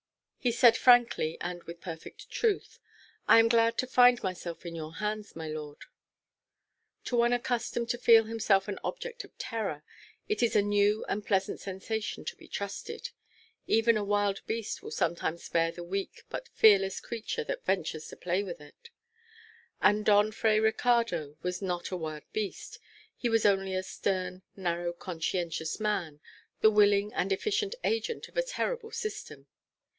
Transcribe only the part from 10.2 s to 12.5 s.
it is a new and pleasant sensation to be